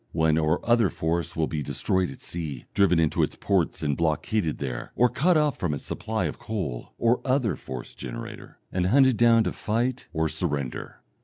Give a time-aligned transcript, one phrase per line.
[0.13, 4.57] One or other force will be destroyed at sea, driven into its ports and blockaded
[4.57, 9.15] there, or cut off from its supply of coal (or other force generator), and hunted
[9.15, 11.03] down to fight or surrender.